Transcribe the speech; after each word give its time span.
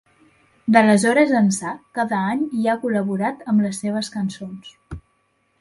D'aleshores 0.75 1.33
ençà 1.41 1.75
cada 1.99 2.21
any 2.31 2.41
hi 2.61 2.65
ha 2.73 2.77
col·laborat 2.87 3.47
amb 3.55 3.67
les 3.67 3.85
seves 3.85 4.11
cançons. 4.19 4.77